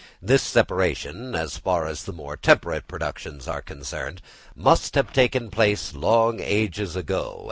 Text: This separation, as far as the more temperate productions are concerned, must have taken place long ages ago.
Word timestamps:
This 0.19 0.41
separation, 0.41 1.35
as 1.35 1.57
far 1.57 1.85
as 1.85 2.05
the 2.05 2.11
more 2.11 2.35
temperate 2.35 2.87
productions 2.87 3.47
are 3.47 3.61
concerned, 3.61 4.19
must 4.55 4.95
have 4.95 5.13
taken 5.13 5.51
place 5.51 5.93
long 5.93 6.39
ages 6.39 6.95
ago. 6.95 7.39